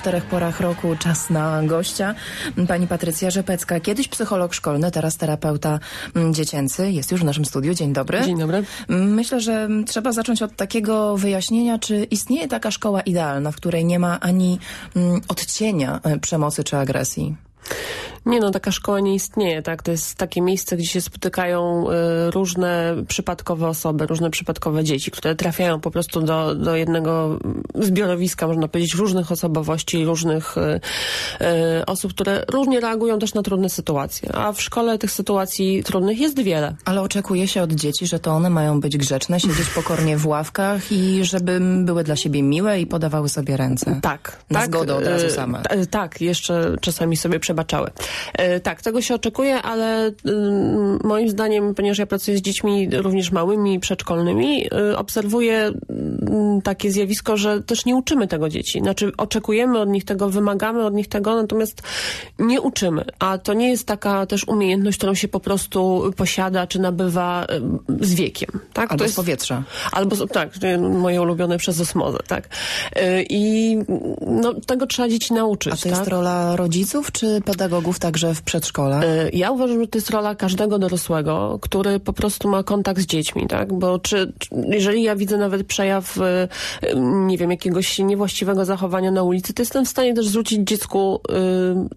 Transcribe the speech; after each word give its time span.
czterech 0.00 0.24
porach 0.24 0.60
roku 0.60 0.96
czas 0.98 1.30
na 1.30 1.62
gościa. 1.62 2.14
Pani 2.68 2.86
Patrycja 2.86 3.30
Rzepecka, 3.30 3.80
kiedyś 3.80 4.08
psycholog 4.08 4.54
szkolny, 4.54 4.90
teraz 4.90 5.16
terapeuta 5.16 5.78
dziecięcy. 6.30 6.90
Jest 6.90 7.12
już 7.12 7.20
w 7.20 7.24
naszym 7.24 7.44
studiu. 7.44 7.74
Dzień 7.74 7.92
dobry. 7.92 8.20
Dzień 8.24 8.38
dobry. 8.38 8.64
Myślę, 8.88 9.40
że 9.40 9.68
trzeba 9.86 10.12
zacząć 10.12 10.42
od 10.42 10.56
takiego 10.56 11.16
wyjaśnienia, 11.16 11.78
czy 11.78 12.04
istnieje 12.04 12.48
taka 12.48 12.70
szkoła 12.70 13.00
idealna, 13.00 13.52
w 13.52 13.56
której 13.56 13.84
nie 13.84 13.98
ma 13.98 14.20
ani 14.20 14.58
mm, 14.96 15.20
odcienia 15.28 16.00
e, 16.02 16.18
przemocy 16.18 16.64
czy 16.64 16.76
agresji. 16.76 17.36
Nie 18.26 18.40
no, 18.40 18.50
taka 18.50 18.72
szkoła 18.72 19.00
nie 19.00 19.14
istnieje, 19.14 19.62
tak? 19.62 19.82
To 19.82 19.90
jest 19.90 20.14
takie 20.14 20.40
miejsce, 20.40 20.76
gdzie 20.76 20.86
się 20.86 21.00
spotykają 21.00 21.86
y, 21.90 22.30
różne 22.30 22.94
przypadkowe 23.08 23.68
osoby, 23.68 24.06
różne 24.06 24.30
przypadkowe 24.30 24.84
dzieci, 24.84 25.10
które 25.10 25.34
trafiają 25.34 25.80
po 25.80 25.90
prostu 25.90 26.22
do, 26.22 26.54
do 26.54 26.76
jednego 26.76 27.38
zbiorowiska, 27.74 28.46
można 28.46 28.68
powiedzieć, 28.68 28.94
różnych 28.94 29.32
osobowości, 29.32 30.04
różnych 30.04 30.56
y, 30.58 30.60
y, 31.80 31.86
osób, 31.86 32.14
które 32.14 32.44
różnie 32.48 32.80
reagują 32.80 33.18
też 33.18 33.34
na 33.34 33.42
trudne 33.42 33.68
sytuacje. 33.68 34.34
A 34.34 34.52
w 34.52 34.62
szkole 34.62 34.98
tych 34.98 35.10
sytuacji 35.10 35.84
trudnych 35.84 36.20
jest 36.20 36.42
wiele. 36.42 36.74
Ale 36.84 37.02
oczekuje 37.02 37.48
się 37.48 37.62
od 37.62 37.72
dzieci, 37.72 38.06
że 38.06 38.18
to 38.18 38.30
one 38.30 38.50
mają 38.50 38.80
być 38.80 38.96
grzeczne, 38.96 39.40
siedzieć 39.40 39.68
pokornie 39.80 40.16
w 40.16 40.26
ławkach 40.26 40.92
i 40.92 41.24
żeby 41.24 41.60
były 41.60 42.04
dla 42.04 42.16
siebie 42.16 42.42
miłe 42.42 42.80
i 42.80 42.86
podawały 42.86 43.28
sobie 43.28 43.56
ręce. 43.56 44.00
Tak. 44.02 44.36
Na 44.50 44.60
tak, 44.60 44.68
zgodę 44.68 44.94
od 44.94 45.06
razu 45.06 45.30
same. 45.30 45.62
Tak, 45.90 46.20
jeszcze 46.20 46.76
czasami 46.80 47.16
sobie 47.16 47.40
przebaczały. 47.40 47.90
E, 48.34 48.60
Tak, 48.60 48.82
tego 48.82 49.02
się 49.02 49.14
oczekuje, 49.14 49.62
ale 49.62 50.08
y, 50.08 50.12
moim 51.04 51.28
zdaniem, 51.30 51.74
ponieważ 51.74 51.98
ja 51.98 52.06
pracuję 52.06 52.38
z 52.38 52.40
dziećmi 52.40 52.88
również 52.92 53.32
małymi, 53.32 53.80
przedszkolnymi, 53.80 54.66
y, 54.92 54.96
obserwuję 54.96 55.72
mm, 55.90 56.62
takie 56.62 56.92
zjawisko, 56.92 57.36
że 57.36 57.62
też 57.62 57.84
nie 57.84 57.96
uczymy 57.96 58.28
tego 58.28 58.48
dzieci. 58.48 58.80
Znaczy 58.80 59.12
oczekujemy 59.16 59.78
od 59.78 59.88
nich 59.88 60.04
tego, 60.04 60.30
wymagamy 60.30 60.84
od 60.84 60.94
nich 60.94 61.08
tego, 61.08 61.36
natomiast 61.36 61.82
nie 62.38 62.60
uczymy. 62.60 63.04
A 63.18 63.38
to 63.38 63.54
nie 63.54 63.68
jest 63.68 63.86
taka 63.86 64.26
też 64.26 64.48
umiejętność, 64.48 64.98
którą 64.98 65.14
się 65.14 65.28
po 65.28 65.40
prostu 65.40 66.12
posiada 66.16 66.66
czy 66.66 66.78
nabywa 66.78 67.46
y, 68.00 68.04
z 68.06 68.14
wiekiem. 68.14 68.50
Tak? 68.72 68.90
Albo 68.90 68.98
to 68.98 69.04
z 69.04 69.08
jest, 69.08 69.16
powietrza. 69.16 69.62
Albo, 69.92 70.26
tak, 70.26 70.50
moje 70.80 71.22
ulubione 71.22 71.58
przez 71.58 71.80
osmozę, 71.80 72.18
tak. 72.26 72.48
Y, 72.96 73.26
I 73.30 73.76
no, 74.26 74.54
tego 74.54 74.86
trzeba 74.86 75.08
dzieci 75.08 75.34
nauczyć, 75.34 75.72
A 75.72 75.76
to 75.76 75.82
tak? 75.82 75.92
jest 75.92 76.08
rola 76.08 76.56
rodziców 76.56 77.12
czy 77.12 77.40
pedagogów 77.44 77.98
także 78.00 78.34
w 78.34 78.42
przedszkolach? 78.42 79.04
Y, 79.04 79.30
Ja 79.32 79.50
uważam, 79.50 79.80
że 79.80 79.86
to 79.86 79.98
jest 79.98 80.10
rola 80.10 80.34
każdego 80.34 80.78
dorosłego, 80.78 81.58
który 81.62 82.00
po 82.00 82.12
prostu 82.12 82.48
ma 82.48 82.62
kontakt 82.62 83.00
z 83.00 83.06
dziećmi, 83.06 83.46
tak? 83.46 83.72
Bo 83.72 83.98
czy, 83.98 84.32
jeżeli 84.68 85.02
ja 85.02 85.16
widzę 85.16 85.36
nawet 85.38 85.66
przejaw, 85.66 86.16
y, 86.16 86.20
y, 86.20 86.94
nie 87.00 87.38
wiem, 87.38 87.50
jakiegoś 87.50 87.98
niewłaściwego 87.98 88.64
zachowania 88.64 89.10
na 89.10 89.22
ulicy, 89.22 89.54
to 89.54 89.62
jestem 89.62 89.84
w 89.84 89.88
stanie 89.88 90.14
też 90.14 90.28
zwrócić 90.28 90.68
dziecku 90.68 91.20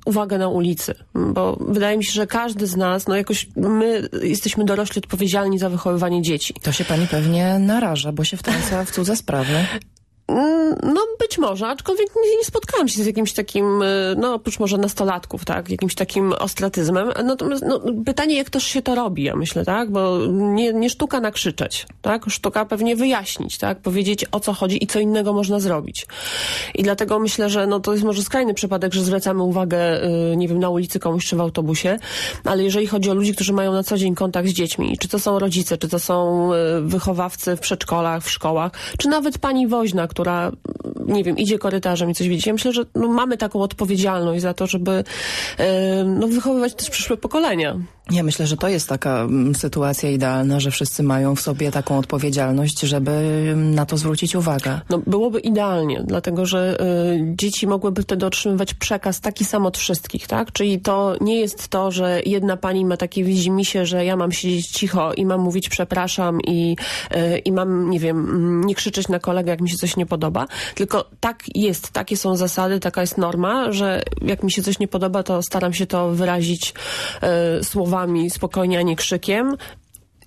uwagę 0.05 0.37
na 0.37 0.47
ulicy. 0.47 0.93
Bo 1.15 1.57
wydaje 1.67 1.97
mi 1.97 2.05
się, 2.05 2.11
że 2.11 2.27
każdy 2.27 2.67
z 2.67 2.75
nas, 2.75 3.07
no 3.07 3.15
jakoś 3.15 3.47
my 3.55 4.09
jesteśmy 4.23 4.65
dorośli 4.65 4.99
odpowiedzialni 4.99 5.59
za 5.59 5.69
wychowywanie 5.69 6.21
dzieci. 6.21 6.53
To 6.61 6.71
się 6.71 6.85
pani 6.85 7.07
pewnie 7.07 7.59
naraża, 7.59 8.11
bo 8.11 8.23
się 8.23 8.37
wtrąca 8.37 8.85
w 8.85 8.91
cudze 8.91 9.15
sprawy. 9.15 9.53
Mm, 10.27 10.63
No 10.83 11.01
być 11.19 11.37
może, 11.37 11.67
aczkolwiek 11.67 12.07
nie, 12.15 12.37
nie 12.37 12.43
spotkałam 12.43 12.87
się 12.87 13.03
z 13.03 13.05
jakimś 13.05 13.33
takim, 13.33 13.81
y, 13.81 14.15
no 14.17 14.33
oprócz 14.33 14.59
może 14.59 14.77
nastolatków, 14.77 15.45
tak, 15.45 15.69
jakimś 15.69 15.95
takim 15.95 16.33
ostratyzmem. 16.33 17.11
Natomiast 17.23 17.63
no, 17.67 17.81
pytanie, 18.05 18.37
jak 18.37 18.49
też 18.49 18.63
się 18.63 18.81
to 18.81 18.95
robi, 18.95 19.23
ja 19.23 19.35
myślę, 19.35 19.65
tak, 19.65 19.91
bo 19.91 20.19
nie, 20.27 20.73
nie 20.73 20.89
sztuka 20.89 21.19
nakrzyczeć, 21.19 21.85
tak, 22.01 22.25
sztuka 22.29 22.65
pewnie 22.65 22.95
wyjaśnić, 22.95 23.57
tak, 23.57 23.79
powiedzieć 23.79 24.25
o 24.31 24.39
co 24.39 24.53
chodzi 24.53 24.83
i 24.83 24.87
co 24.87 24.99
innego 24.99 25.33
można 25.33 25.59
zrobić. 25.59 26.07
I 26.75 26.83
dlatego 26.83 27.19
myślę, 27.19 27.49
że 27.49 27.67
no 27.67 27.79
to 27.79 27.93
jest 27.93 28.05
może 28.05 28.23
skrajny 28.23 28.53
przypadek, 28.53 28.93
że 28.93 29.03
zwracamy 29.03 29.43
uwagę, 29.43 30.03
y, 30.03 30.37
nie 30.37 30.47
wiem, 30.47 30.59
na 30.59 30.69
ulicy 30.69 30.99
komuś 30.99 31.25
czy 31.25 31.35
w 31.35 31.41
autobusie, 31.41 31.99
ale 32.43 32.63
jeżeli 32.63 32.87
chodzi 32.87 33.09
o 33.09 33.13
ludzi, 33.13 33.33
którzy 33.33 33.53
mają 33.53 33.73
na 33.73 33.83
co 33.83 33.97
dzień 33.97 34.15
kontakt 34.15 34.49
z 34.49 34.53
dziećmi, 34.53 34.97
czy 34.97 35.07
to 35.07 35.19
są 35.19 35.39
rodzice, 35.39 35.77
czy 35.77 35.87
to 35.87 35.99
są 35.99 36.49
y, 36.53 36.81
wychowawcy 36.81 37.55
w 37.55 37.59
przedszkolach, 37.59 38.23
w 38.23 38.31
szkołach, 38.31 38.71
czy 38.97 39.09
nawet 39.09 39.37
pani 39.37 39.67
woźna, 39.67 40.07
która, 40.13 40.51
nie 41.05 41.23
wiem, 41.23 41.37
idzie 41.37 41.59
korytarzem 41.59 42.09
i 42.09 42.13
coś 42.13 42.27
widzi. 42.27 42.49
Ja 42.49 42.53
myślę, 42.53 42.73
że 42.73 42.83
no, 42.95 43.07
mamy 43.07 43.37
taką 43.37 43.61
odpowiedzialność 43.61 44.41
za 44.41 44.53
to, 44.53 44.67
żeby 44.67 44.91
y, 44.91 45.63
no, 46.05 46.27
wychowywać 46.27 46.73
też 46.73 46.89
przyszłe 46.89 47.17
pokolenia. 47.17 47.77
Ja 48.11 48.23
myślę, 48.23 48.47
że 48.47 48.57
to 48.57 48.67
jest 48.67 48.89
taka 48.89 49.21
mm, 49.21 49.55
sytuacja 49.55 50.09
idealna, 50.09 50.59
że 50.59 50.71
wszyscy 50.71 51.03
mają 51.03 51.35
w 51.35 51.41
sobie 51.41 51.71
taką 51.71 51.97
odpowiedzialność, 51.97 52.79
żeby 52.79 53.11
mm, 53.11 53.75
na 53.75 53.85
to 53.85 53.97
zwrócić 53.97 54.35
uwagę. 54.35 54.79
No, 54.89 54.99
byłoby 55.07 55.39
idealnie, 55.39 56.03
dlatego 56.05 56.45
że 56.45 56.81
y, 56.81 57.35
dzieci 57.35 57.67
mogłyby 57.67 58.03
wtedy 58.03 58.25
otrzymywać 58.25 58.73
przekaz 58.73 59.21
taki 59.21 59.45
sam 59.45 59.65
od 59.65 59.77
wszystkich, 59.77 60.27
tak? 60.27 60.51
Czyli 60.51 60.79
to 60.79 61.15
nie 61.21 61.39
jest 61.39 61.67
to, 61.67 61.91
że 61.91 62.21
jedna 62.25 62.57
pani 62.57 62.85
ma 62.85 62.97
takie 62.97 63.23
widzimisię, 63.23 63.85
że 63.85 64.05
ja 64.05 64.15
mam 64.15 64.31
siedzieć 64.31 64.67
cicho 64.67 65.13
i 65.13 65.25
mam 65.25 65.41
mówić 65.41 65.69
przepraszam 65.69 66.41
i, 66.41 66.75
y, 67.15 67.37
i 67.37 67.51
mam, 67.51 67.89
nie 67.89 67.99
wiem, 67.99 68.17
mm, 68.17 68.63
nie 68.63 68.75
krzyczeć 68.75 69.07
na 69.07 69.19
kolegę, 69.19 69.51
jak 69.51 69.61
mi 69.61 69.69
się 69.69 69.77
coś 69.77 69.97
nie 69.97 70.05
podoba, 70.05 70.47
tylko 70.75 71.09
tak 71.19 71.43
jest, 71.55 71.91
takie 71.91 72.17
są 72.17 72.35
zasady, 72.35 72.79
taka 72.79 73.01
jest 73.01 73.17
norma, 73.17 73.71
że 73.71 74.03
jak 74.21 74.43
mi 74.43 74.51
się 74.51 74.63
coś 74.63 74.79
nie 74.79 74.87
podoba, 74.87 75.23
to 75.23 75.41
staram 75.41 75.73
się 75.73 75.85
to 75.85 76.09
wyrazić 76.09 76.73
y, 77.59 77.63
słowami 77.63 77.92
spokojnie, 78.29 78.79
a 78.79 78.81
nie 78.81 78.95
krzykiem. 78.95 79.57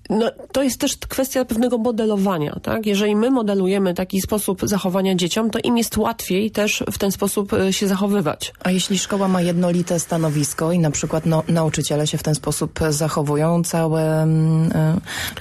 No, 0.09 0.31
to 0.51 0.63
jest 0.63 0.79
też 0.79 0.97
kwestia 0.97 1.45
pewnego 1.45 1.77
modelowania, 1.77 2.59
tak? 2.63 2.85
Jeżeli 2.85 3.15
my 3.15 3.31
modelujemy 3.31 3.93
taki 3.93 4.21
sposób 4.21 4.61
zachowania 4.63 5.15
dzieciom, 5.15 5.49
to 5.49 5.59
im 5.59 5.77
jest 5.77 5.97
łatwiej 5.97 6.51
też 6.51 6.83
w 6.91 6.97
ten 6.97 7.11
sposób 7.11 7.53
y, 7.53 7.73
się 7.73 7.87
zachowywać. 7.87 8.53
A 8.63 8.71
jeśli 8.71 8.99
szkoła 8.99 9.27
ma 9.27 9.41
jednolite 9.41 9.99
stanowisko 9.99 10.71
i 10.71 10.79
na 10.79 10.91
przykład 10.91 11.25
no, 11.25 11.43
nauczyciele 11.47 12.07
się 12.07 12.17
w 12.17 12.23
ten 12.23 12.35
sposób 12.35 12.79
zachowują, 12.89 13.63
całe, 13.63 14.21
mm, 14.23 14.71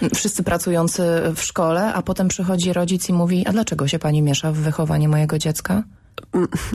y, 0.03 0.15
wszyscy 0.15 0.43
pracujący 0.43 1.03
w 1.37 1.43
szkole, 1.43 1.95
a 1.95 2.03
potem 2.03 2.29
przychodzi 2.29 2.73
rodzic 2.73 3.09
i 3.09 3.13
mówi, 3.13 3.47
a 3.47 3.53
dlaczego 3.53 3.89
się 3.89 3.99
pani 3.99 4.23
miesza 4.23 4.53
w 4.53 4.57
wychowanie 4.57 5.09
mojego 5.09 5.39
dziecka? 5.39 5.83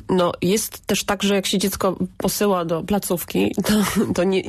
No, 0.09 0.31
jest 0.41 0.85
też 0.85 1.03
tak, 1.03 1.23
że 1.23 1.35
jak 1.35 1.45
się 1.45 1.57
dziecko 1.57 1.95
posyła 2.17 2.65
do 2.65 2.83
placówki, 2.83 3.55
to, 3.65 3.73
to 4.13 4.23
nie, 4.23 4.43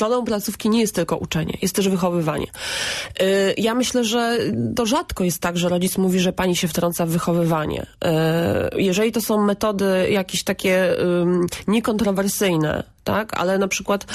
rolą 0.00 0.24
placówki 0.24 0.70
nie 0.70 0.80
jest 0.80 0.94
tylko 0.94 1.16
uczenie, 1.16 1.58
jest 1.62 1.74
też 1.74 1.88
wychowywanie. 1.88 2.46
Y, 3.22 3.54
Ja 3.58 3.74
myślę, 3.74 4.04
że 4.04 4.38
to 4.76 4.86
rzadko 4.86 5.24
jest 5.24 5.38
tak, 5.40 5.58
że 5.58 5.68
rodzic 5.68 5.98
mówi, 5.98 6.20
że 6.20 6.32
pani 6.32 6.56
się 6.56 6.68
wtrąca 6.68 7.06
w 7.06 7.08
wychowywanie. 7.08 7.82
Y, 7.82 8.82
Jeżeli 8.82 9.12
to 9.12 9.20
są 9.20 9.44
metody 9.44 10.08
jakieś 10.10 10.44
takie 10.44 10.96
niekontrowersyjne, 11.66 12.84
tak, 13.04 13.40
ale 13.40 13.58
na 13.58 13.68
przykład 13.68 14.04
y, 14.04 14.08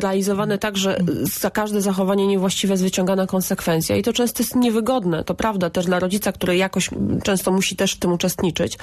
realizowane 0.00 0.58
tak, 0.58 0.76
że 0.76 0.98
za 1.40 1.50
każde 1.50 1.80
zachowanie 1.80 2.26
niewłaściwe 2.26 2.72
jest 2.72 2.82
wyciągana 2.82 3.26
konsekwencja. 3.26 3.96
I 3.96 4.02
to 4.02 4.12
często 4.12 4.42
jest 4.42 4.56
niewygodne, 4.56 5.24
to 5.24 5.34
prawda, 5.34 5.70
też 5.70 5.86
dla 5.86 5.98
rodzica, 5.98 6.32
który 6.32 6.56
jakoś 6.56 6.90
często 7.22 7.52
musi 7.52 7.76
też 7.76 7.94
w 7.94 7.98
tym 7.98 8.12
uczestniczyć, 8.12 8.78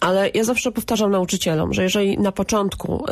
ale 0.00 0.30
ja 0.34 0.44
zawsze 0.44 0.72
powtarzam 0.72 1.10
nauczycielom, 1.10 1.72
że 1.72 1.82
jeżeli 1.82 2.18
na 2.18 2.32
początku 2.32 3.04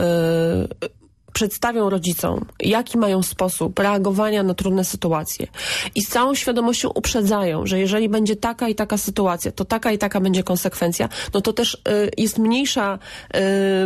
y, 0.84 0.99
przedstawią 1.40 1.90
rodzicom, 1.90 2.44
jaki 2.60 2.98
mają 2.98 3.22
sposób 3.22 3.78
reagowania 3.78 4.42
na 4.42 4.54
trudne 4.54 4.84
sytuacje 4.84 5.46
i 5.94 6.02
z 6.02 6.08
całą 6.08 6.34
świadomością 6.34 6.88
uprzedzają, 6.94 7.66
że 7.66 7.78
jeżeli 7.78 8.08
będzie 8.08 8.36
taka 8.36 8.68
i 8.68 8.74
taka 8.74 8.98
sytuacja, 8.98 9.52
to 9.52 9.64
taka 9.64 9.92
i 9.92 9.98
taka 9.98 10.20
będzie 10.20 10.42
konsekwencja, 10.42 11.08
no 11.34 11.40
to 11.40 11.52
też 11.52 11.74
y, 11.74 12.10
jest 12.16 12.38
mniejsza 12.38 12.98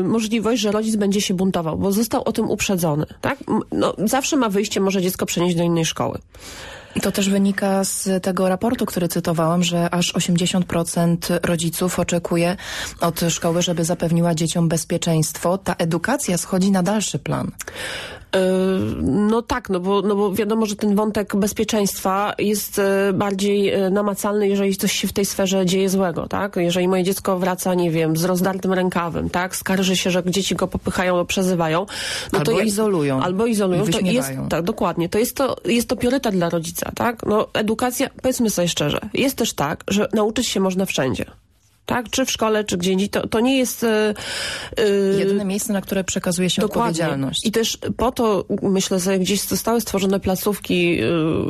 y, 0.01 0.03
możliwość, 0.03 0.63
że 0.63 0.73
rodzic 0.73 0.97
będzie 0.97 1.21
się 1.21 1.35
buntował, 1.35 1.79
bo 1.79 1.93
został 1.93 2.23
o 2.25 2.33
tym 2.33 2.51
uprzedzony. 2.51 3.07
Tak? 3.21 3.39
No, 3.73 3.95
zawsze 3.99 4.37
ma 4.37 4.49
wyjście, 4.49 4.81
może 4.81 5.03
dziecko 5.03 5.27
przenieść 5.27 5.57
do 5.57 5.63
innej 5.63 5.85
szkoły. 5.85 6.19
To 7.03 7.13
też 7.13 7.31
wynika 7.31 7.85
z 7.85 8.23
tego 8.23 8.49
raportu, 8.49 8.87
który 8.87 9.09
cytowałam, 9.09 9.63
że 9.65 9.95
aż 9.95 10.15
80% 10.15 11.17
rodziców 11.43 11.99
oczekuje 11.99 12.57
od 13.01 13.21
szkoły, 13.29 13.63
żeby 13.63 13.85
zapewniła 13.85 14.35
dzieciom 14.35 14.69
bezpieczeństwo. 14.69 15.59
Ta 15.59 15.75
edukacja 15.79 16.39
schodzi 16.39 16.71
na 16.71 16.83
dalszy 16.83 17.19
plan. 17.19 17.51
Yy, 18.35 18.41
No 19.03 19.43
tak, 19.43 19.71
no 19.71 19.81
bo, 19.81 20.03
no 20.03 20.15
bo 20.15 20.33
wiadomo, 20.33 20.67
że 20.67 20.77
ten 20.77 20.95
wątek 20.95 21.37
bezpieczeństwa 21.37 22.35
jest 22.39 22.79
e, 22.79 23.13
bardziej 23.13 23.71
e, 23.71 23.91
namacalny, 23.91 24.49
jeżeli 24.49 24.77
coś 24.77 24.93
się 24.93 25.09
w 25.09 25.13
tej 25.13 25.25
sferze 25.25 25.67
dzieje 25.67 25.89
złego, 25.89 26.29
tak? 26.29 26.57
Jeżeli 26.57 26.89
moje 26.89 27.05
dziecko 27.05 27.39
wraca, 27.39 27.75
nie 27.75 27.91
wiem, 27.91 28.17
z 28.17 28.25
rozdartym 28.25 28.73
rękawem, 28.73 29.31
tak? 29.31 29.57
Skarży 29.57 29.97
się, 29.97 30.11
że 30.11 30.23
dzieci 30.27 30.55
go 30.55 30.69
popychają, 30.69 31.27
przezywają. 31.27 31.87
No 32.33 32.39
Albo 32.39 32.53
to 32.53 32.59
ja- 32.59 32.65
izolują. 32.65 33.23
Albo 33.23 33.47
izolują. 33.47 33.85
To 33.85 33.99
jest, 34.01 34.29
tak, 34.51 34.63
dokładnie. 34.63 35.09
To 35.09 35.19
jest 35.19 35.37
to, 35.37 35.57
jest 35.65 35.89
to 35.89 35.97
priorytet 35.97 36.35
dla 36.35 36.51
rodzica, 36.51 36.93
tak? 36.95 37.27
No 37.27 37.49
edukacja, 37.53 38.11
powiedzmy 38.23 38.51
sobie 38.51 38.69
szczerze, 38.69 39.01
jest 39.15 39.37
też 39.37 39.53
tak, 39.53 39.85
że 39.89 40.09
nauczyć 40.13 40.47
się 40.49 40.61
można 40.61 40.85
wszędzie. 40.87 41.25
Tak? 41.87 42.11
Czy 42.11 42.25
w 42.25 42.31
szkole, 42.31 42.65
czy 42.65 42.77
gdzie 42.77 42.93
indziej. 42.93 43.09
To, 43.09 43.27
to 43.27 43.41
nie 43.41 43.59
jest... 43.59 43.85
e, 43.85 44.15
Jedyne 45.19 45.45
miejsce, 45.45 45.73
na 45.73 45.81
które 45.81 46.05
przekazuje 46.05 46.51
się 46.51 46.65
odpowiedzialność. 46.65 47.47
i 47.47 47.53
też 47.53 47.79
po 47.97 48.13
to, 48.13 48.45
myślę, 48.63 49.01
że 49.01 49.19
gdzieś 49.19 49.41
zostały 49.41 49.81
stworzone 49.81 50.21
placówki 50.21 50.99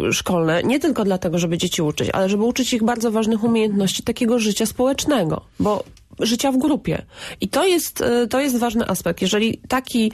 y, 0.08 0.12
szkolne, 0.12 0.62
nie 0.62 0.80
tylko 0.80 1.04
dlatego, 1.04 1.38
żeby 1.38 1.58
dzieci 1.58 1.82
uczyć, 1.82 2.10
ale 2.10 2.28
żeby 2.28 2.44
uczyć 2.44 2.72
ich 2.72 2.82
bardzo 2.84 3.10
ważnych 3.10 3.44
umiejętności 3.44 4.02
takiego 4.02 4.38
życia 4.38 4.66
społecznego. 4.66 5.40
Bo 5.60 5.84
życia 6.20 6.52
w 6.52 6.58
grupie. 6.58 7.02
I 7.40 7.48
to 7.48 7.64
jest, 7.64 8.00
e, 8.00 8.26
to 8.26 8.40
jest 8.40 8.58
ważny 8.58 8.88
aspekt. 8.88 9.22
Jeżeli 9.22 9.58
taki 9.68 10.12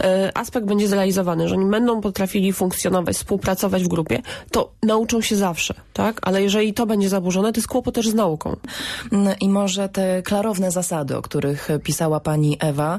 e, 0.00 0.30
aspekt 0.34 0.66
będzie 0.66 0.88
zrealizowany, 0.88 1.48
że 1.48 1.54
oni 1.54 1.70
będą 1.70 2.00
potrafili 2.00 2.52
funkcjonować, 2.52 3.16
współpracować 3.16 3.84
w 3.84 3.88
grupie, 3.88 4.22
to 4.50 4.72
nauczą 4.82 5.20
się 5.20 5.36
zawsze, 5.36 5.74
tak? 5.92 6.18
Ale 6.22 6.42
jeżeli 6.42 6.74
to 6.74 6.86
będzie 6.86 7.08
zaburzone, 7.08 7.52
to 7.52 7.58
jest 7.58 7.68
kłopot 7.68 7.94
też 7.94 8.08
z 8.08 8.14
nauką. 8.14 8.56
Mm, 9.12 9.34
I 9.40 9.48
może 9.48 9.88
te 9.88 10.22
klarowne 10.22 10.70
zasady, 10.70 11.16
o 11.16 11.22
których 11.22 11.68
pisała 11.84 12.20
pani 12.20 12.56
Ewa, 12.60 12.98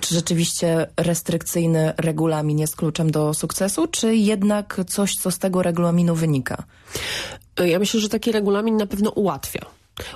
czy 0.00 0.14
rzeczywiście 0.14 0.86
restrykcyjny 0.96 1.92
regulamin 1.96 2.58
jest 2.58 2.76
kluczem 2.76 3.10
do 3.10 3.34
sukcesu, 3.34 3.86
czy 3.86 4.16
jednak 4.16 4.80
coś, 4.86 5.14
co 5.14 5.30
z 5.30 5.38
tego 5.38 5.62
regulaminu 5.62 6.14
wynika? 6.14 6.62
Ja 7.66 7.78
myślę, 7.78 8.00
że 8.00 8.08
taki 8.08 8.32
regulamin 8.32 8.76
na 8.76 8.86
pewno 8.86 9.10
ułatwia. 9.10 9.66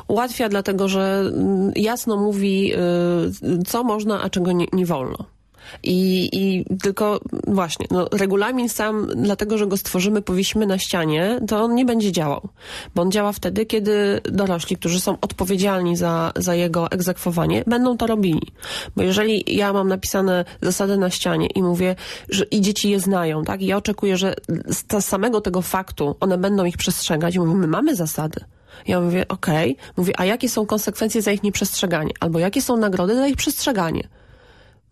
Ułatwia 0.09 0.49
dlatego, 0.49 0.89
że 0.89 1.33
mm, 1.35 1.73
jasno 1.77 2.17
mówi, 2.17 2.73
y, 2.75 3.65
co 3.67 3.85
można, 3.85 4.23
a 4.23 4.31
czego 4.31 4.53
nie, 4.53 4.67
nie 4.73 4.87
wolno. 4.87 5.39
I, 5.83 6.29
I 6.33 6.65
tylko 6.83 7.21
właśnie, 7.47 7.87
no, 7.91 8.09
regulamin 8.13 8.69
sam, 8.69 9.09
dlatego 9.17 9.59
że 9.59 9.67
go 9.67 9.77
stworzymy, 9.77 10.23
powiesimy 10.23 10.67
na 10.67 10.79
ścianie, 10.79 11.41
to 11.49 11.63
on 11.63 11.75
nie 11.75 11.85
będzie 11.85 12.13
działał. 12.13 12.49
Bo 12.95 13.03
on 13.03 13.11
działa 13.11 13.33
wtedy, 13.33 13.67
kiedy 13.67 14.21
dorośli, 14.25 14.77
którzy 14.77 15.01
są 15.01 15.19
odpowiedzialni 15.21 15.97
za, 15.97 16.33
za 16.37 16.55
jego 16.55 16.91
egzekwowanie, 16.91 17.65
będą 17.67 17.97
to 17.97 18.07
robili. 18.07 18.53
Bo 18.97 19.03
jeżeli 19.03 19.57
ja 19.57 19.73
mam 19.73 19.89
napisane 19.89 20.45
zasady 20.63 20.97
na 20.97 21.11
ścianie 21.11 21.47
i 21.47 21.63
mówię, 21.63 21.97
że 22.29 22.45
i 22.45 22.61
dzieci 22.61 22.91
je 22.91 23.01
znają, 23.01 23.45
tak? 23.45 23.63
I 23.63 23.67
ja 23.67 23.77
oczekuję, 23.77 24.17
że 24.17 24.35
z 24.69 25.05
samego 25.05 25.41
tego 25.41 25.63
faktu 25.63 26.17
one 26.21 26.39
będą 26.39 26.65
ich 26.65 26.77
przestrzegać 26.77 27.35
i 27.35 27.39
mówię, 27.39 27.55
my 27.55 27.67
mamy 27.67 27.97
zasady. 27.97 28.41
Ja 28.87 29.01
mówię, 29.01 29.29
okej, 29.29 29.73
okay. 29.73 29.93
mówię, 29.97 30.13
a 30.17 30.25
jakie 30.25 30.49
są 30.49 30.67
konsekwencje 30.67 31.23
za 31.23 31.33
ich 31.33 31.43
nieprzestrzeganie? 31.43 32.13
Albo 32.21 32.39
jakie 32.39 32.63
są 32.63 32.77
nagrody 32.77 33.15
za 33.15 33.27
ich 33.27 33.37
przestrzeganie? 33.37 34.09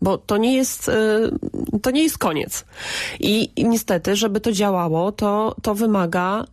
Bo 0.01 0.17
to 0.17 0.37
nie 0.37 0.55
jest, 0.55 0.89
y, 0.89 1.79
to 1.81 1.91
nie 1.91 2.03
jest 2.03 2.17
koniec. 2.17 2.65
I, 3.19 3.49
I, 3.55 3.65
niestety, 3.65 4.15
żeby 4.15 4.41
to 4.41 4.51
działało, 4.51 5.11
to, 5.11 5.55
to 5.61 5.75
wymaga 5.75 6.45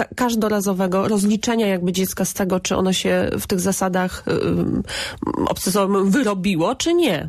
y, 0.00 0.14
każdorazowego 0.16 1.08
rozliczenia 1.08 1.66
jakby 1.66 1.92
dziecka 1.92 2.24
z 2.24 2.34
tego, 2.34 2.60
czy 2.60 2.76
ono 2.76 2.92
się 2.92 3.30
w 3.40 3.46
tych 3.46 3.60
zasadach 3.60 4.24
y, 4.28 5.48
obcesowych 5.48 6.06
wyrobiło, 6.06 6.74
czy 6.74 6.94
nie. 6.94 7.28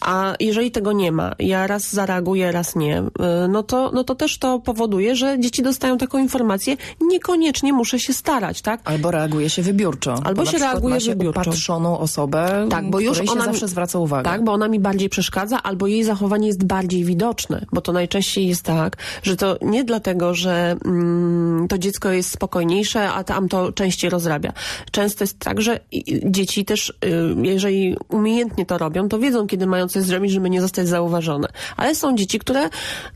A 0.00 0.34
jeżeli 0.40 0.70
tego 0.70 0.92
nie 0.92 1.12
ma, 1.12 1.32
ja 1.38 1.66
raz 1.66 1.92
zareaguję, 1.92 2.52
raz 2.52 2.76
nie, 2.76 2.98
y, 2.98 3.48
no 3.48 3.62
to, 3.62 3.90
no 3.94 4.04
to 4.04 4.14
też 4.14 4.38
to 4.38 4.58
powoduje, 4.58 5.16
że 5.16 5.40
dzieci 5.40 5.62
dostają 5.62 5.98
taką 5.98 6.18
informację, 6.18 6.76
niekoniecznie 7.00 7.72
muszę 7.72 7.98
się 7.98 8.12
starać, 8.12 8.62
tak? 8.62 8.80
Albo 8.84 9.10
reaguje 9.10 9.50
się 9.50 9.62
wybiórczo. 9.62 10.14
Albo 10.24 10.46
się 10.46 10.58
reaguje 10.58 11.00
się 11.00 11.10
wybiórczo. 11.10 11.40
patrzoną 11.44 11.98
osobę, 11.98 12.66
tak, 12.70 12.90
bo 12.90 13.00
już 13.00 13.20
ona 13.28 13.44
zawsze 13.44 13.68
zwraca 13.68 13.98
uwagę. 13.98 14.24
Tak, 14.24 14.44
bo 14.44 14.52
ona 14.52 14.68
mi 14.68 14.80
bardziej 14.80 15.08
przeszkadza, 15.08 15.62
albo 15.62 15.86
jej 15.86 16.04
zachowanie 16.04 16.46
jest 16.46 16.64
bardziej 16.64 17.04
widoczne, 17.04 17.66
bo 17.72 17.80
to 17.80 17.92
najczęściej 17.92 18.48
jest 18.48 18.62
tak, 18.62 18.96
że 19.22 19.36
to 19.36 19.58
nie 19.62 19.84
dlatego, 19.84 20.34
że 20.34 20.76
mm, 20.84 21.68
to 21.68 21.78
dziecko 21.78 22.10
jest 22.10 22.30
spokojniejsze, 22.30 23.08
a 23.08 23.24
tam 23.24 23.48
to 23.48 23.72
częściej 23.72 24.10
rozrabia. 24.10 24.52
Często 24.90 25.24
jest 25.24 25.38
tak, 25.38 25.60
że 25.60 25.80
dzieci 26.24 26.64
też, 26.64 26.88
y, 26.88 26.94
jeżeli 27.42 27.96
umiejętnie 28.08 28.66
to 28.66 28.78
robią, 28.78 29.08
to 29.08 29.18
wiedzą, 29.18 29.46
kiedy 29.46 29.55
kiedy 29.56 29.66
mają 29.66 29.88
coś 29.88 30.02
zrobić, 30.02 30.32
żeby 30.32 30.50
nie 30.50 30.60
zostać 30.60 30.88
zauważone. 30.88 31.48
Ale 31.76 31.94
są 31.94 32.16
dzieci, 32.16 32.38
które 32.38 32.68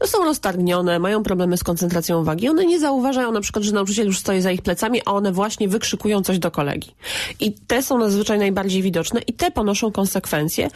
są 0.04 0.24
roztargnione, 0.24 0.98
mają 0.98 1.22
problemy 1.22 1.56
z 1.56 1.64
koncentracją 1.64 2.20
uwagi. 2.20 2.48
One 2.48 2.66
nie 2.66 2.80
zauważają 2.80 3.32
na 3.32 3.40
przykład, 3.40 3.64
że 3.64 3.72
nauczyciel 3.72 4.06
już 4.06 4.18
stoi 4.18 4.40
za 4.40 4.50
ich 4.50 4.62
plecami, 4.62 5.00
a 5.06 5.12
one 5.12 5.32
właśnie 5.32 5.68
wykrzykują 5.68 6.22
coś 6.22 6.38
do 6.38 6.50
kolegi. 6.50 6.94
I 7.40 7.52
te 7.52 7.82
są 7.82 8.00
zazwyczaj 8.00 8.38
najbardziej 8.38 8.82
widoczne 8.82 9.20
i 9.26 9.32
te 9.32 9.50
ponoszą 9.50 9.92
konsekwencje, 9.92 10.70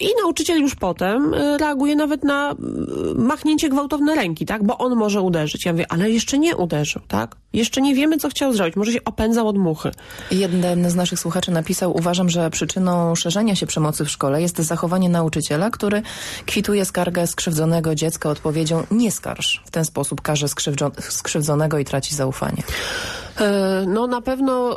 i 0.00 0.08
nauczyciel 0.22 0.60
już 0.60 0.74
potem 0.74 1.34
y, 1.34 1.58
reaguje 1.58 1.96
nawet 1.96 2.24
na 2.24 2.52
y, 2.52 2.54
machnięcie 3.14 3.68
gwałtowne 3.68 4.14
ręki, 4.14 4.46
tak? 4.46 4.64
Bo 4.64 4.78
on 4.78 4.96
może 4.96 5.20
uderzyć. 5.20 5.64
Ja 5.64 5.72
mówię, 5.72 5.86
ale 5.88 6.10
jeszcze 6.10 6.38
nie 6.38 6.56
uderzył, 6.56 7.02
tak? 7.08 7.36
Jeszcze 7.52 7.80
nie 7.80 7.94
wiemy, 7.94 8.18
co 8.18 8.28
chciał 8.28 8.52
zrobić. 8.52 8.76
Może 8.76 8.92
się 8.92 9.04
opędzał 9.04 9.48
od 9.48 9.58
muchy. 9.58 9.90
Jeden 10.30 10.90
z 10.90 10.94
naszych 10.94 11.20
słuchaczy 11.20 11.50
napisał, 11.50 11.96
uważam, 11.96 12.30
że 12.30 12.50
przyczyną 12.50 13.14
szerzenia 13.14 13.56
się 13.56 13.66
przemocy 13.66 14.04
w 14.04 14.10
szkole 14.10 14.42
jest 14.42 14.58
zachowanie 14.58 15.08
nauczyciela, 15.08 15.70
który 15.70 16.02
kwituje 16.46 16.84
skargę 16.84 17.26
skrzywdzonego 17.26 17.94
dziecka 17.94 18.30
odpowiedzią 18.30 18.86
nie 18.90 19.12
skarż. 19.12 19.62
W 19.66 19.70
ten 19.70 19.84
sposób 19.84 20.20
karze 20.20 20.46
skrzywdzonego 21.08 21.78
i 21.78 21.84
traci 21.84 22.14
zaufanie. 22.14 22.62
E, 23.40 23.84
no 23.86 24.06
na 24.06 24.20
pewno 24.20 24.76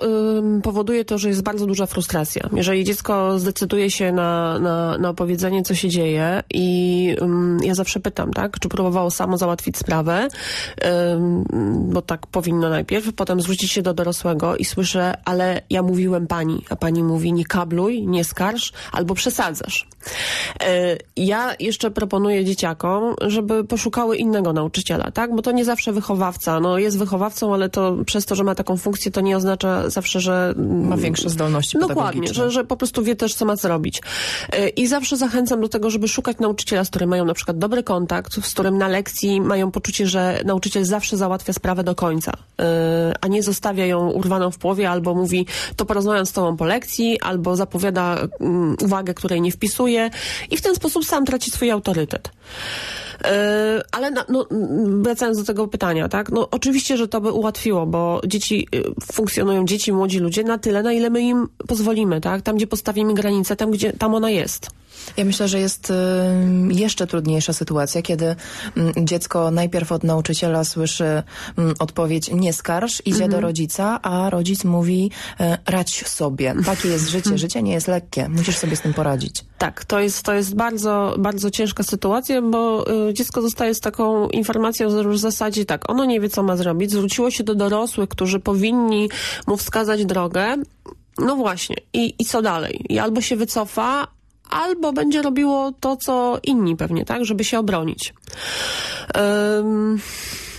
powoduje 0.63 1.05
to, 1.05 1.17
że 1.17 1.29
jest 1.29 1.43
bardzo 1.43 1.65
duża 1.65 1.85
frustracja. 1.85 2.49
Jeżeli 2.53 2.83
dziecko 2.83 3.39
zdecyduje 3.39 3.91
się 3.91 4.11
na, 4.11 4.59
na, 4.59 4.97
na 4.97 5.09
opowiedzenie, 5.09 5.63
co 5.63 5.75
się 5.75 5.89
dzieje 5.89 6.43
i 6.53 7.15
ja 7.63 7.75
zawsze 7.75 7.99
pytam, 7.99 8.33
tak, 8.33 8.59
czy 8.59 8.69
próbowało 8.69 9.11
samo 9.11 9.37
załatwić 9.37 9.77
sprawę, 9.77 10.27
bo 11.79 12.01
tak 12.01 12.27
powinno 12.27 12.69
najpierw, 12.69 13.13
potem 13.13 13.41
zwrócić 13.41 13.71
się 13.71 13.81
do 13.81 13.93
dorosłego 13.93 14.55
i 14.55 14.65
słyszę, 14.65 15.13
ale 15.25 15.61
ja 15.69 15.83
mówiłem 15.83 16.27
pani, 16.27 16.65
a 16.69 16.75
pani 16.75 17.03
mówi 17.03 17.33
nie 17.33 17.45
kabluj, 17.45 18.07
nie 18.07 18.23
skarż 18.23 18.73
albo 18.91 19.13
przesadzasz. 19.13 19.87
E, 20.63 20.97
ja 21.15 21.55
jeszcze 21.59 21.91
proponuję 21.91 22.45
dzieciakom, 22.45 23.15
żeby 23.21 23.63
poszukały 23.63 24.17
innego 24.17 24.53
nauczyciela, 24.53 25.11
tak, 25.11 25.35
bo 25.35 25.41
to 25.41 25.51
nie 25.51 25.65
zawsze 25.65 25.93
wychowawca, 25.93 26.59
no 26.59 26.77
jest 26.77 26.97
wychowawcą, 26.97 27.53
ale 27.53 27.69
to 27.69 27.97
przez 28.05 28.25
to, 28.25 28.35
że 28.35 28.43
ma 28.43 28.52
taką 28.55 28.77
funkcję, 28.77 29.11
to 29.11 29.21
nie 29.21 29.37
oznacza 29.37 29.89
zawsze, 29.89 30.19
że... 30.19 30.53
Ma 30.57 30.97
większe 30.97 31.29
zdolności 31.29 31.77
Dokładnie, 31.79 32.33
że, 32.33 32.51
że 32.51 32.63
po 32.63 32.77
prostu 32.77 33.03
wie 33.03 33.15
też, 33.15 33.33
co 33.33 33.45
ma 33.45 33.55
zrobić. 33.55 34.01
E, 34.51 34.69
I 34.69 34.87
zawsze 34.87 35.17
zachęcam 35.17 35.61
do 35.61 35.69
tego, 35.69 35.89
żeby 35.89 36.07
szukać 36.07 36.37
nauczyciela, 36.39 36.85
z 36.85 36.89
którym 36.89 37.09
mają 37.09 37.25
na 37.25 37.33
przykład 37.33 37.57
dobry 37.57 37.83
kontakt, 37.83 38.33
z 38.45 38.53
którym 38.53 38.77
na 38.77 38.87
lekcji 38.87 39.41
mają 39.41 39.71
poczucie, 39.71 40.07
że 40.07 40.41
nauczyciel 40.45 40.85
zawsze 40.85 41.17
załatwia 41.17 41.53
sprawę 41.53 41.83
do 41.83 41.95
końca, 41.95 42.31
e, 42.61 43.13
a 43.21 43.27
nie 43.27 43.43
zostawia 43.43 43.85
ją 43.85 44.09
urwaną 44.09 44.51
w 44.51 44.57
połowie, 44.57 44.89
albo 44.89 45.15
mówi, 45.15 45.45
to 45.75 45.85
porozmawiam 45.85 46.25
z 46.25 46.31
tobą 46.31 46.57
po 46.57 46.65
lekcji, 46.65 47.19
albo 47.21 47.55
zapowiada 47.55 48.27
mm, 48.39 48.75
uwagę, 48.81 49.13
której 49.13 49.41
nie 49.41 49.51
wpisuje 49.51 50.09
i 50.51 50.57
w 50.57 50.61
ten 50.61 50.75
sposób 50.75 51.05
sam 51.05 51.25
traci 51.25 51.51
swój 51.51 51.71
autorytet. 51.71 52.31
E, 53.23 53.81
ale 53.91 54.11
no, 54.11 54.47
wracając 55.01 55.37
do 55.37 55.43
tego 55.43 55.67
pytania, 55.67 56.09
tak? 56.09 56.31
No 56.31 56.49
oczywiście, 56.51 56.97
że 56.97 57.07
to 57.07 57.21
by 57.21 57.31
ułatwiło, 57.31 57.85
bo 57.85 58.21
dzieci 58.27 58.67
y, 58.75 58.83
funkcjonują, 59.13 59.65
dzieci, 59.65 59.93
młodzi 59.93 60.19
ludzie 60.19 60.43
na 60.43 60.57
tyle, 60.57 60.83
na 60.83 60.93
ile 60.93 61.09
my 61.09 61.21
im 61.21 61.47
pozwolimy, 61.67 62.21
tak? 62.21 62.41
Tam, 62.41 62.55
gdzie 62.55 62.67
postawimy 62.67 63.13
granicę, 63.13 63.55
tam, 63.55 63.71
gdzie 63.71 63.93
tam 63.93 64.15
ona 64.15 64.29
jest. 64.29 64.69
Ja 65.17 65.25
myślę, 65.25 65.47
że 65.47 65.59
jest 65.59 65.89
y, 65.89 65.93
jeszcze 66.69 67.07
trudniejsza 67.07 67.53
sytuacja, 67.53 68.01
kiedy 68.01 68.35
mm, 68.77 68.93
dziecko 68.97 69.51
najpierw 69.51 69.91
od 69.91 70.03
nauczyciela 70.03 70.63
słyszy 70.63 71.23
mm, 71.57 71.73
odpowiedź 71.79 72.31
nie 72.31 72.53
skarż, 72.53 73.01
idzie 73.05 73.19
do 73.19 73.25
mhm. 73.25 73.43
rodzica, 73.43 74.01
a 74.01 74.29
rodzic 74.29 74.63
mówi 74.63 75.11
e, 75.39 75.57
radź 75.65 76.07
sobie. 76.07 76.55
Takie 76.65 76.87
jest 76.87 77.09
życie. 77.09 77.37
Życie 77.37 77.63
nie 77.63 77.73
jest 77.73 77.87
lekkie. 77.87 78.29
Musisz 78.29 78.57
sobie 78.57 78.75
z 78.75 78.81
tym 78.81 78.93
poradzić. 78.93 79.45
Tak, 79.57 79.85
to 79.85 79.99
jest, 79.99 80.23
to 80.23 80.33
jest 80.33 80.55
bardzo, 80.55 81.15
bardzo 81.19 81.51
ciężka 81.51 81.83
sytuacja, 81.83 82.41
bo 82.41 82.85
y, 83.09 83.13
dziecko 83.13 83.41
zostaje 83.41 83.75
z 83.75 83.79
taką 83.79 84.27
informacją 84.29 84.89
w 85.09 85.17
zasadzie 85.17 85.65
tak, 85.65 85.89
ono 85.89 86.05
nie 86.05 86.19
wie, 86.19 86.29
co 86.29 86.43
ma 86.43 86.57
zrobić, 86.57 86.91
zwróciło 86.91 87.31
się 87.31 87.43
do 87.43 87.55
dorosłych, 87.55 88.09
którzy 88.09 88.39
powinni 88.39 89.09
mu 89.47 89.57
wskazać 89.57 90.05
drogę, 90.05 90.55
no 91.17 91.35
właśnie. 91.35 91.75
I, 91.93 92.15
I 92.19 92.25
co 92.25 92.41
dalej? 92.41 92.85
I 92.89 92.99
albo 92.99 93.21
się 93.21 93.35
wycofa, 93.35 94.07
albo 94.53 94.93
będzie 94.93 95.21
robiło 95.21 95.71
to, 95.79 95.97
co 95.97 96.39
inni 96.43 96.75
pewnie, 96.75 97.05
tak, 97.05 97.25
żeby 97.25 97.43
się 97.43 97.59
obronić. 97.59 98.13
Um, 99.15 99.99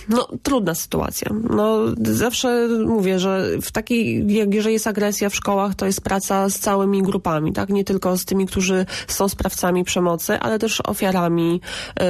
no, 0.09 0.27
trudna 0.43 0.75
sytuacja. 0.75 1.31
No, 1.49 1.79
zawsze 2.01 2.67
mówię, 2.85 3.19
że 3.19 3.47
w 3.61 3.71
takiej, 3.71 4.33
jak 4.33 4.53
jeżeli 4.53 4.73
jest 4.73 4.87
agresja 4.87 5.29
w 5.29 5.35
szkołach, 5.35 5.75
to 5.75 5.85
jest 5.85 6.01
praca 6.01 6.49
z 6.49 6.59
całymi 6.59 7.03
grupami, 7.03 7.53
tak? 7.53 7.69
Nie 7.69 7.83
tylko 7.83 8.17
z 8.17 8.25
tymi, 8.25 8.45
którzy 8.45 8.85
są 9.07 9.29
sprawcami 9.29 9.83
przemocy, 9.83 10.39
ale 10.39 10.59
też 10.59 10.81
ofiarami, 10.81 11.61
yy, 11.99 12.05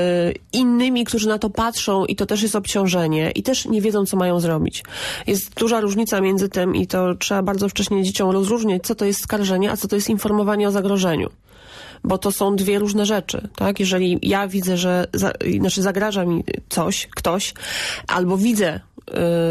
innymi, 0.54 1.06
którzy 1.06 1.28
na 1.28 1.40
to 1.40 1.50
patrzą 1.50 2.06
i 2.06 2.16
to 2.16 2.26
też 2.26 2.44
jest 2.44 2.56
obciążenie 2.56 3.32
i 3.32 3.44
też 3.44 3.66
nie 3.66 3.82
wiedzą, 3.82 4.06
co 4.06 4.18
mają 4.18 4.40
zrobić. 4.40 4.84
Jest 5.28 5.54
duża 5.54 5.82
różnica 5.82 6.22
między 6.22 6.50
tym 6.50 6.76
i 6.76 6.88
to 6.88 7.16
trzeba 7.16 7.44
bardzo 7.44 7.70
wcześnie 7.70 8.04
dzieciom 8.04 8.30
rozróżniać, 8.30 8.84
co 8.84 8.96
to 8.96 9.06
jest 9.06 9.22
skarżenie, 9.22 9.72
a 9.72 9.78
co 9.78 9.88
to 9.88 9.96
jest 9.96 10.10
informowanie 10.10 10.68
o 10.68 10.72
zagrożeniu 10.72 11.30
bo 12.06 12.18
to 12.18 12.32
są 12.32 12.56
dwie 12.56 12.80
różne 12.80 13.06
rzeczy, 13.06 13.48
tak? 13.56 13.80
Jeżeli 13.80 14.20
ja 14.22 14.48
widzę, 14.48 14.78
że 14.78 15.08
za, 15.14 15.34
znaczy 15.60 15.82
zagraża 15.82 16.26
mi 16.26 16.44
coś, 16.70 17.08
ktoś, 17.08 17.54
albo 18.08 18.38
widzę 18.38 18.80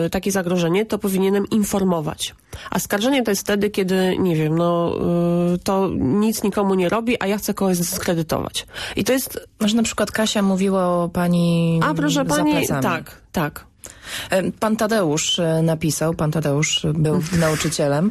y, 0.07 0.11
takie 0.11 0.33
zagrożenie, 0.33 0.87
to 0.87 0.99
powinienem 0.99 1.47
informować. 1.51 2.35
A 2.71 2.79
skarżenie 2.79 3.23
to 3.23 3.31
jest 3.31 3.43
wtedy, 3.43 3.71
kiedy, 3.71 4.17
nie 4.19 4.37
wiem, 4.37 4.59
no 4.59 4.95
y, 5.55 5.59
to 5.59 5.91
nic 5.99 6.43
nikomu 6.43 6.75
nie 6.75 6.89
robi, 6.89 7.17
a 7.21 7.27
ja 7.27 7.39
chcę 7.39 7.55
kogoś 7.55 7.77
zdyskredytować. 7.77 8.67
I 8.97 9.05
to 9.05 9.13
jest... 9.13 9.49
Może 9.61 9.77
na 9.77 9.83
przykład 9.83 10.11
Kasia 10.11 10.43
mówiła 10.43 10.87
o 10.87 11.09
pani 11.09 11.81
A 11.85 11.95
proszę 11.95 12.25
pani, 12.25 12.69
tak, 12.69 13.21
tak. 13.33 13.67
Pan 14.61 14.77
Tadeusz 14.77 15.39
e, 15.39 15.63
napisał, 15.63 16.15
pan 16.15 16.31
Tadeusz 16.31 16.87
był 16.95 17.23
nauczycielem. 17.41 18.11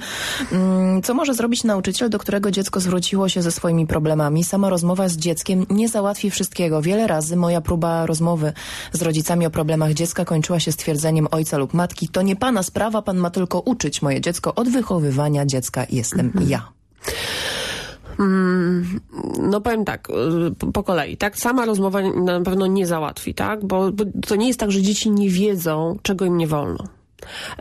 Mm, 0.51 1.01
co 1.01 1.13
może 1.13 1.33
zrobić 1.33 1.63
nauczyciel, 1.63 2.09
do 2.09 2.19
którego 2.19 2.51
dziecko 2.51 2.79
zwróciło 2.79 3.29
się 3.29 3.41
ze 3.41 3.51
swoimi 3.51 3.87
problemami? 3.87 4.43
Sama 4.43 4.69
rozmowa 4.69 5.09
z 5.09 5.17
dzieckiem 5.17 5.65
nie 5.69 5.89
załatwi 5.89 6.31
wszystkiego. 6.31 6.81
Wiele 6.81 7.07
razy 7.07 7.35
moja 7.35 7.61
próba 7.61 8.05
rozmowy 8.05 8.53
z 8.91 9.01
rodzicami 9.01 9.45
o 9.45 9.49
problemach 9.49 9.93
dziecka 9.93 10.25
kończyła 10.25 10.59
się 10.59 10.71
stwierdzeniem 10.71 11.27
ojca 11.31 11.57
lub 11.57 11.73
matki, 11.73 12.07
to 12.07 12.21
nie 12.21 12.35
pana 12.35 12.63
sprawa, 12.63 13.01
pan 13.01 13.17
ma 13.17 13.29
tylko 13.29 13.59
uczyć 13.59 14.01
moje 14.01 14.21
dziecko 14.21 14.55
od 14.55 14.69
wychowywania 14.69 15.45
dziecka 15.45 15.85
jestem 15.89 16.31
ja. 16.47 16.67
Mm, 18.19 18.99
no 19.39 19.61
powiem 19.61 19.85
tak, 19.85 20.07
y, 20.09 20.71
po 20.73 20.83
kolei, 20.83 21.17
tak? 21.17 21.37
Sama 21.37 21.65
rozmowa 21.65 22.01
na 22.01 22.41
pewno 22.41 22.67
nie 22.67 22.87
załatwi, 22.87 23.33
tak? 23.33 23.65
Bo, 23.65 23.91
bo 23.91 24.03
to 24.27 24.35
nie 24.35 24.47
jest 24.47 24.59
tak, 24.59 24.71
że 24.71 24.81
dzieci 24.81 25.11
nie 25.11 25.29
wiedzą, 25.29 25.97
czego 26.01 26.25
im 26.25 26.37
nie 26.37 26.47
wolno. 26.47 26.83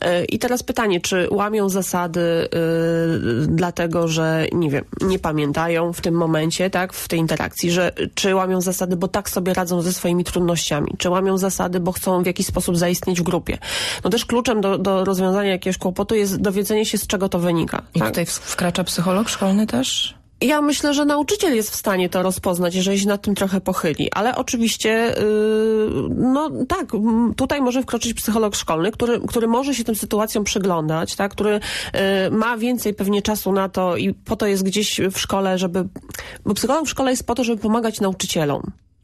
Y, 0.05 0.25
I 0.25 0.39
teraz 0.39 0.63
pytanie, 0.63 1.01
czy 1.01 1.29
łamią 1.31 1.69
zasady 1.69 2.21
y, 2.21 2.49
dlatego, 3.47 4.09
że 4.09 4.47
nie 4.53 4.71
wiem, 4.71 4.85
nie 5.01 5.19
pamiętają 5.19 5.93
w 5.93 6.01
tym 6.01 6.15
momencie, 6.15 6.71
tak, 6.71 6.93
w 6.93 7.09
tej 7.09 7.19
interakcji, 7.19 7.71
że 7.71 7.93
czy 8.15 8.35
łamią 8.35 8.61
zasady, 8.61 8.97
bo 8.97 9.09
tak 9.09 9.31
sobie 9.31 9.55
radzą 9.55 9.83
ze 9.83 9.93
swoimi 9.93 10.25
trudnościami, 10.25 10.95
czy 10.99 11.11
łamią 11.11 11.39
zasady, 11.39 11.81
bo 11.81 11.93
chcą 11.93 12.23
w 12.23 12.27
jakiś 12.27 12.47
sposób 12.47 12.77
zaistnieć 12.77 13.21
w 13.21 13.23
grupie. 13.23 13.59
No 14.05 14.11
też 14.11 14.25
kluczem 14.25 14.61
do, 14.61 14.79
do 14.79 15.05
rozwiązania 15.05 15.51
jakiegoś 15.51 15.79
kłopotu 15.79 16.15
jest 16.15 16.41
dowiedzenie 16.41 16.87
się, 16.87 16.99
z 16.99 17.07
czego 17.07 17.29
to 17.29 17.39
wynika. 17.39 17.83
I 17.95 17.99
tak? 17.99 18.09
tutaj 18.09 18.27
wkracza 18.27 18.85
psycholog 18.85 19.29
szkolny 19.29 19.67
też? 19.67 20.22
Ja 20.43 20.61
myślę, 20.61 20.95
że 20.95 21.05
nauczyciel 21.05 21.57
jest 21.57 21.71
w 21.71 21.75
stanie 21.75 22.09
to 22.09 22.23
rozpoznać, 22.23 22.75
jeżeli 22.75 23.01
się 23.01 23.09
nad 23.09 23.23
tym 23.23 23.35
trochę 23.35 23.61
pochyli, 23.61 24.13
ale 24.13 24.37
oczywiście, 24.37 25.15
yy, 25.17 26.09
no 26.17 26.51
tak, 26.69 26.87
tutaj 27.37 27.61
może 27.61 27.83
wkroczyć 27.83 28.15
psycholog 28.15 28.57
szkolny, 28.57 28.93
który, 28.93 29.21
który 29.21 29.47
może 29.47 29.75
się 29.75 29.85
tym 29.85 29.95
sytuacjom 29.95 30.45
przyglądać, 30.45 31.17
tak, 31.17 31.33
który 31.33 31.53
yy, 31.53 32.01
ma 32.31 32.57
więcej 32.57 32.95
pewnie 32.95 33.23
czasu 33.23 33.53
na 33.53 33.69
to 33.69 33.97
i 33.97 34.15
po 34.15 34.37
to 34.37 34.47
jest 34.47 34.63
gdzieś 34.63 35.01
w 35.13 35.19
szkole, 35.19 35.59
żeby, 35.59 35.89
bo 36.45 36.55
psycholog 36.55 36.87
w 36.87 36.91
szkole 36.91 37.11
jest 37.11 37.27
po 37.27 37.35
to, 37.35 37.45
żeby 37.45 37.63
pomagać 37.63 38.01
nauczycielom 38.01 38.63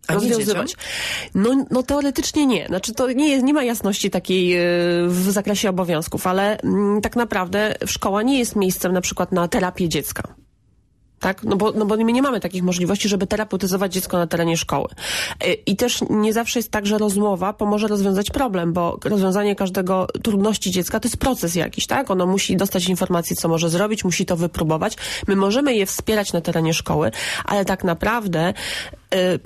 A 0.09 0.14
rozwiązywać. 0.14 0.76
No, 1.35 1.64
no 1.71 1.83
teoretycznie 1.83 2.47
nie. 2.47 2.66
Znaczy 2.66 2.95
to 2.95 3.12
nie, 3.12 3.28
jest, 3.28 3.45
nie 3.45 3.54
ma 3.54 3.62
jasności 3.62 4.11
takiej 4.11 4.49
yy, 4.49 4.59
w 5.09 5.30
zakresie 5.30 5.71
obowiązków, 5.71 6.26
ale 6.26 6.61
mm, 6.61 7.00
tak 7.00 7.16
naprawdę 7.16 7.75
szkoła 7.87 8.23
nie 8.23 8.38
jest 8.38 8.57
miejscem 8.57 8.92
na 8.92 9.00
przykład 9.00 9.33
na 9.33 9.49
terapię 9.49 9.88
dziecka. 9.88 10.35
Tak? 11.21 11.43
No 11.43 11.57
bo, 11.57 11.73
no 11.73 11.87
bo 11.87 11.97
my 11.97 12.13
nie 12.13 12.23
mamy 12.23 12.41
takich 12.41 12.63
możliwości, 12.63 13.09
żeby 13.09 13.27
terapeutyzować 13.27 13.93
dziecko 13.93 14.19
na 14.19 14.27
terenie 14.27 14.57
szkoły. 14.57 14.89
Y, 15.47 15.53
I 15.53 15.77
też 15.77 16.01
nie 16.11 16.33
zawsze 16.33 16.59
jest 16.59 16.71
tak, 16.71 16.87
że 16.87 16.99
rozmowa 16.99 17.53
pomoże 17.53 17.89
rozwiązać 17.89 18.31
problem, 18.31 18.73
bo 18.73 18.99
rozwiązanie 19.05 19.57
każdego 19.57 20.07
trudności 20.23 20.71
dziecka 20.71 21.01
to 21.01 21.09
jest 21.09 21.17
proces 21.17 21.55
jakiś, 21.55 21.87
tak? 21.87 22.11
Ono 22.11 22.27
musi 22.27 22.57
dostać 22.57 22.89
informacji, 22.89 23.37
co 23.37 23.49
może 23.49 23.71
zrobić, 23.71 24.05
musi 24.05 24.27
to 24.27 24.37
wypróbować. 24.37 24.97
My 25.29 25.37
możemy 25.37 25.75
je 25.75 25.87
wspierać 25.87 26.33
na 26.33 26.41
terenie 26.41 26.75
szkoły, 26.75 27.11
ale 27.45 27.65
tak 27.65 27.85
naprawdę 27.85 28.55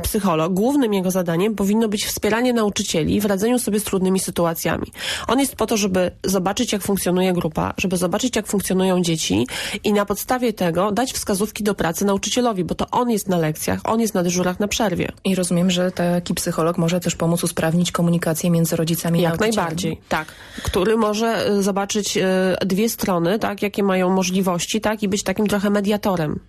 psycholog, 0.02 0.54
głównym 0.54 0.94
jego 0.94 1.10
zadaniem 1.10 1.54
powinno 1.54 1.88
być 1.88 2.06
wspieranie 2.06 2.52
nauczycieli 2.52 3.20
w 3.20 3.24
radzeniu 3.24 3.58
sobie 3.58 3.80
z 3.80 3.84
trudnymi 3.84 4.20
sytuacjami. 4.20 4.86
On 5.28 5.40
jest 5.40 5.56
po 5.56 5.66
to, 5.66 5.76
żeby 5.76 6.10
zobaczyć, 6.24 6.72
jak 6.72 6.82
funkcjonuje 6.82 7.32
grupa, 7.32 7.74
żeby 7.78 7.96
zobaczyć, 7.96 8.36
jak 8.36 8.46
funkcjonują 8.46 9.02
dzieci 9.02 9.46
i 9.84 9.92
na 9.92 10.06
podstawie 10.06 10.52
tego 10.52 10.92
dać 10.92 11.12
wskazówki 11.12 11.64
do 11.64 11.74
pracy 11.74 12.04
nauczycielowi, 12.04 12.64
bo 12.64 12.74
to 12.74 12.86
on 12.90 13.10
jest 13.10 13.28
na 13.28 13.38
lekcjach, 13.38 13.80
on 13.84 14.00
jest 14.00 14.14
na 14.14 14.22
dyżurach 14.22 14.60
na 14.60 14.68
przerwie. 14.68 15.08
I 15.24 15.34
rozumiem, 15.34 15.70
że 15.70 15.92
taki 15.92 16.34
psycholog 16.34 16.78
może 16.78 17.00
też 17.00 17.16
pomóc 17.16 17.44
usprawnić 17.44 17.92
komunikację 17.92 18.50
między 18.50 18.76
rodzicami 18.76 19.18
i 19.18 19.22
Jak 19.22 19.30
nauczycielami. 19.30 19.56
najbardziej, 19.56 20.00
tak. 20.08 20.28
Który 20.62 20.96
może 20.96 21.50
y, 21.50 21.62
zobaczyć 21.62 22.16
y, 22.16 22.22
dwie 22.66 22.88
strony, 22.88 23.38
tak, 23.38 23.62
jakie 23.62 23.82
mają 23.82 24.10
możliwości, 24.10 24.80
tak, 24.80 25.02
i 25.02 25.08
być 25.08 25.22
takim 25.22 25.46
trochę 25.46 25.70
mediatorem. 25.70 26.40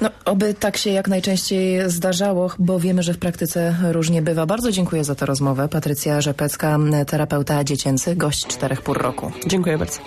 No, 0.00 0.10
oby 0.24 0.54
tak 0.54 0.76
się 0.76 0.90
jak 0.90 1.08
najczęściej 1.08 1.90
zdarzało, 1.90 2.50
bo 2.58 2.80
wiemy, 2.80 3.02
że 3.02 3.14
w 3.14 3.18
praktyce 3.18 3.76
różnie 3.92 4.22
bywa. 4.22 4.46
Bardzo 4.46 4.72
dziękuję 4.72 5.04
za 5.04 5.14
tę 5.14 5.26
rozmowę. 5.26 5.68
Patrycja 5.68 6.20
Rzepecka, 6.20 6.78
terapeuta 7.06 7.64
dziecięcy, 7.64 8.16
gość 8.16 8.46
czterech 8.46 8.82
pór 8.82 9.02
roku. 9.02 9.32
Dziękuję 9.46 9.78
bardzo. 9.78 10.00